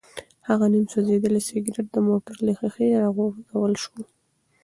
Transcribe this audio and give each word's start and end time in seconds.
هغه 0.47 0.65
نیم 0.73 0.85
سوځېدلی 0.93 1.41
سګرټ 1.47 1.87
د 1.91 1.97
موټر 2.07 2.35
له 2.45 2.51
ښیښې 2.59 2.87
راوغورځول 3.03 3.73
شو. 3.83 3.97